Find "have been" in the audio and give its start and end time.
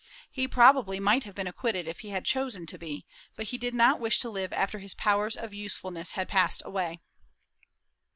1.25-1.45